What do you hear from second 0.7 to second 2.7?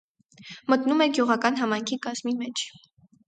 Մտնում է գյուղական համայնքի կազմի մեջ։